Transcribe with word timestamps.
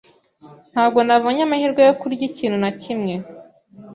Ntabwo 0.73 0.99
nabonye 1.07 1.41
amahirwe 1.43 1.81
yo 1.87 1.93
kurya 1.99 2.23
ikintu 2.29 2.57
na 2.63 2.71
kimwe. 2.81 3.13